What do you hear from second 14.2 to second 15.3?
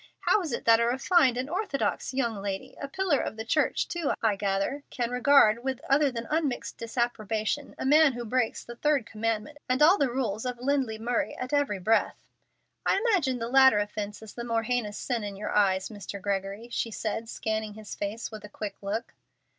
is the more heinous sin